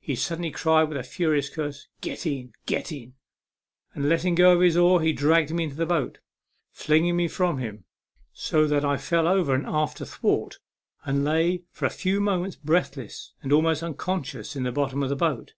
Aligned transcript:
He 0.00 0.14
suddenly 0.14 0.50
cried 0.50 0.90
with 0.90 0.98
a 0.98 1.02
furious 1.02 1.48
curse," 1.48 1.88
Get 2.02 2.26
in, 2.26 2.52
get 2.66 2.92
in!" 2.92 3.14
and, 3.94 4.10
letting 4.10 4.34
go 4.34 4.60
his 4.60 4.76
oar, 4.76 5.00
he 5.00 5.14
dragged 5.14 5.52
me 5.54 5.64
into 5.64 5.76
the 5.76 5.86
boat, 5.86 6.18
flinging 6.70 7.16
me 7.16 7.28
from 7.28 7.56
him, 7.56 7.84
so 8.34 8.66
that 8.66 8.84
I 8.84 8.98
fell 8.98 9.26
over 9.26 9.54
an 9.54 9.64
after 9.66 10.04
thwart, 10.04 10.58
and 11.06 11.24
lay 11.24 11.62
for 11.70 11.86
a 11.86 11.88
few 11.88 12.20
moments 12.20 12.56
breathless, 12.56 13.32
and 13.40 13.54
almost 13.54 13.82
unconscious, 13.82 14.54
in 14.54 14.64
the 14.64 14.70
bottom 14.72 15.02
of 15.02 15.08
the 15.08 15.16
boat. 15.16 15.54